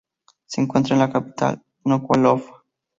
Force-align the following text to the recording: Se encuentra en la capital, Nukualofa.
Se 0.47 0.59
encuentra 0.59 0.95
en 0.95 0.99
la 1.01 1.11
capital, 1.11 1.61
Nukualofa. 1.85 2.63